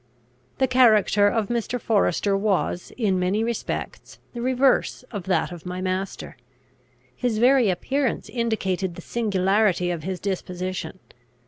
The 0.57 0.65
character 0.67 1.27
of 1.27 1.49
Mr. 1.49 1.79
Forester 1.79 2.35
was, 2.35 2.91
in 2.97 3.19
many 3.19 3.43
respects, 3.43 4.17
the 4.33 4.41
reverse 4.41 5.03
of 5.11 5.25
that 5.25 5.51
of 5.51 5.63
my 5.63 5.79
master. 5.79 6.37
His 7.15 7.37
very 7.37 7.69
appearance 7.69 8.27
indicated 8.27 8.95
the 8.95 9.01
singularity 9.03 9.91
of 9.91 10.01
his 10.01 10.19
disposition. 10.19 10.97